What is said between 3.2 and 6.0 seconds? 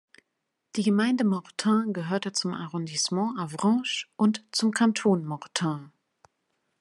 Avranches und zum Kanton Mortain.